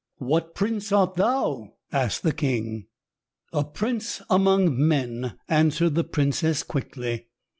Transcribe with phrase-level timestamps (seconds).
[0.17, 2.87] "What prince art thou?" asked the king.
[3.53, 7.27] "A prince among men," answered the princess quickly.